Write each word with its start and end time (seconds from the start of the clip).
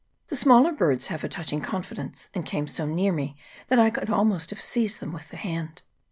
The 0.29 0.35
smaller 0.35 0.71
birds 0.71 1.09
have 1.13 1.23
a 1.23 1.29
touching 1.29 1.61
confidence, 1.61 2.29
and 2.33 2.43
came 2.43 2.67
so 2.67 2.87
near 2.87 3.13
me 3.13 3.37
that 3.67 3.77
I 3.77 3.91
could 3.91 4.09
almost 4.09 4.49
have 4.49 4.59
seized 4.59 4.99
them 4.99 5.13
with 5.13 5.29
the 5.29 5.37
hand. 5.37 5.83